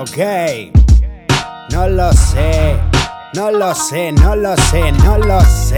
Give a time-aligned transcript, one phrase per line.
[0.00, 0.16] Ok,
[1.72, 2.76] no lo sé,
[3.34, 5.77] no lo sé, no lo sé, no lo sé.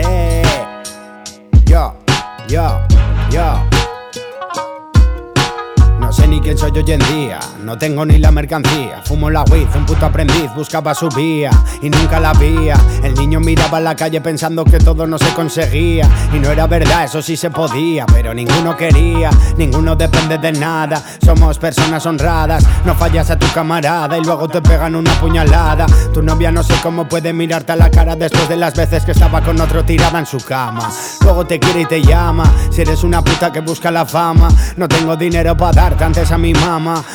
[6.80, 9.02] Hoy en día, no tengo ni la mercancía.
[9.04, 11.50] Fumo la weed, un puto aprendiz buscaba su vía
[11.82, 12.74] y nunca la vía.
[13.02, 16.08] El niño miraba la calle pensando que todo no se conseguía.
[16.32, 21.02] Y no era verdad, eso sí se podía, pero ninguno quería, ninguno depende de nada.
[21.22, 25.86] Somos personas honradas, no fallas a tu camarada y luego te pegan una puñalada.
[26.14, 29.12] Tu novia no sé cómo puede mirarte a la cara después de las veces que
[29.12, 30.90] estaba con otro tirada en su cama.
[31.22, 34.48] Luego te quiere y te llama, si eres una puta que busca la fama.
[34.76, 36.54] No tengo dinero para darte antes a mi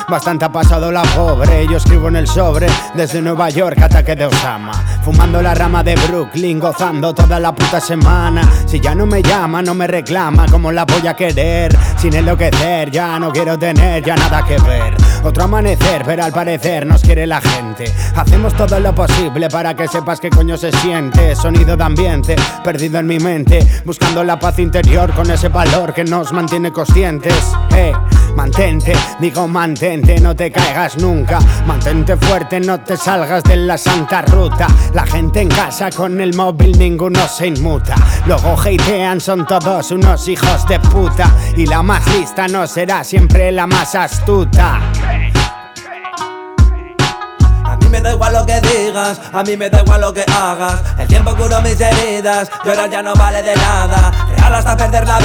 [0.10, 4.26] Bastante ha pasado la pobre, yo escribo en el sobre desde Nueva York ataque de
[4.26, 4.74] Osama.
[5.02, 8.42] Fumando la rama de Brooklyn, gozando toda la puta semana.
[8.66, 11.74] Si ya no me llama, no me reclama, ¿cómo la voy a querer?
[12.06, 14.94] Sin enloquecer, ya no quiero tener ya nada que ver.
[15.24, 17.92] Otro amanecer, pero al parecer nos quiere la gente.
[18.16, 21.36] Hacemos todo lo posible para que sepas qué coño se siente.
[21.36, 26.04] Sonido de ambiente, perdido en mi mente, buscando la paz interior con ese valor que
[26.04, 27.56] nos mantiene conscientes.
[27.76, 27.92] Eh,
[28.36, 31.40] Mantente, digo mantente, no te caigas nunca.
[31.66, 34.68] Mantente fuerte, no te salgas de la santa ruta.
[34.94, 37.96] La gente en casa con el móvil, ninguno se inmuta.
[38.28, 41.34] Luego hatean, son todos unos hijos de puta.
[41.56, 44.82] Y la más lista no será siempre la más astuta.
[47.64, 50.24] A mí me da igual lo que digas, a mí me da igual lo que
[50.24, 50.82] hagas.
[50.98, 54.12] El tiempo curó mis heridas, llorar ya no vale de nada.
[54.36, 55.20] Real hasta perder la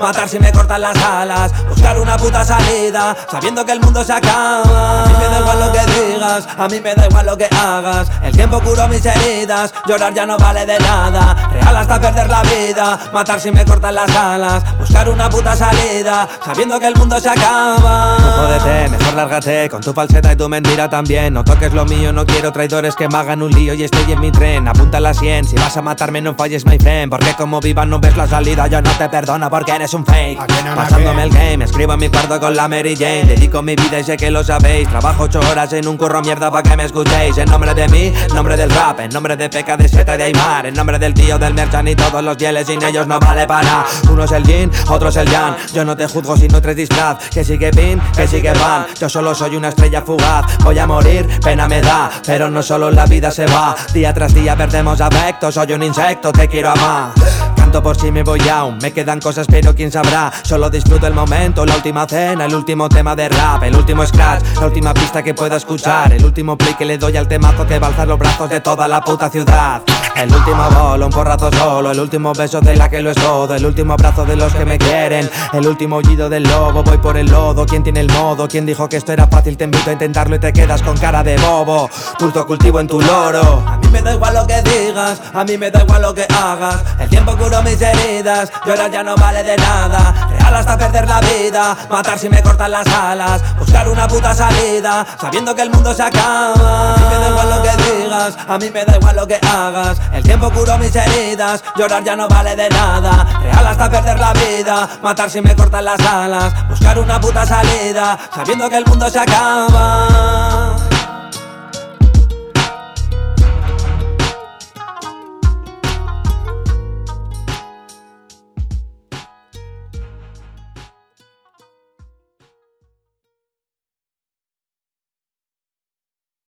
[0.00, 1.52] matar si me cortan las alas.
[1.68, 5.04] Buscar una puta salida, sabiendo que el mundo se acaba.
[5.04, 7.48] A mí me da igual lo que digas, a mí me da igual lo que
[7.56, 8.08] hagas.
[8.22, 11.48] El tiempo curó mis heridas, llorar ya no vale de nada.
[11.52, 14.64] Real hasta perder la vida, matar si me cortan las alas.
[14.78, 18.16] Buscar una puta salida, sabiendo que el mundo se acaba.
[18.18, 21.34] Tú jódete, mejor lárgate con tu falseta y tu mentira también.
[21.34, 24.20] No toques lo mío, no quiero traidores que me hagan un lío y estoy en
[24.20, 24.66] mi tren.
[24.66, 27.10] Apunta la 100, si vas a matarme no falles, my friend.
[27.10, 30.40] Porque como viva no ves la salida, yo no te perdono porque eres un fake.
[30.40, 33.24] ¿A que no, no, Pasándome el game, escribo en mi cuarto con la Mary Jane.
[33.24, 34.88] Dedico mi vida y sé que lo sabéis.
[34.88, 37.36] Trabajo ocho horas en un curro mierda para que me escuchéis.
[37.38, 40.18] En nombre de mí, en nombre del rap, en nombre de Peca, de Seta y
[40.18, 40.66] de Aymar.
[40.66, 43.62] En nombre del tío del Merchan y todos los dieles, sin ellos no vale para
[43.62, 43.86] nada.
[44.10, 45.56] Uno es el yin, otro es el yang.
[45.74, 47.28] Yo no te juzgo si no tres disfraz.
[47.28, 48.86] Que sigue pin, que sigue pan.
[48.98, 50.58] Yo solo soy una estrella fugaz.
[50.64, 52.10] Voy a morir, pena me da.
[52.24, 53.76] Pero no solo la vida se va.
[53.92, 55.52] Día tras día perdemos afecto.
[55.52, 57.12] Soy un insecto, te quiero amar.
[57.56, 61.14] Canto por si me voy aún, me quedan cosas pero quién sabrá Solo disfruto el
[61.14, 65.22] momento, la última cena, el último tema de rap El último scratch, la última pista
[65.22, 68.06] que pueda escuchar El último play que le doy al temazo que va a alzar
[68.06, 69.82] los brazos de toda la puta ciudad
[70.14, 73.54] El último bolo, un porrazo solo El último beso de la que lo es todo
[73.54, 77.16] El último abrazo de los que me quieren El último aullido del lobo, voy por
[77.16, 78.46] el lodo ¿Quién tiene el modo?
[78.48, 79.56] ¿Quién dijo que esto era fácil?
[79.56, 81.88] Te invito a intentarlo y te quedas con cara de bobo
[82.18, 84.55] Culto cultivo en tu loro A mí me da igual lo que
[84.96, 86.76] digas, a mí me da igual lo que hagas.
[86.98, 90.28] El tiempo curó mis heridas, llorar ya no vale de nada.
[90.30, 93.42] Real hasta perder la vida, matar si me cortan las alas.
[93.58, 96.94] Buscar una puta salida, sabiendo que el mundo se acaba.
[96.94, 99.40] A mí me da igual lo que digas, a mí me da igual lo que
[99.46, 99.98] hagas.
[100.12, 103.26] El tiempo curó mis heridas, llorar ya no vale de nada.
[103.42, 106.54] Real hasta perder la vida, matar si me cortan las alas.
[106.68, 110.55] Buscar una puta salida, sabiendo que el mundo se acaba.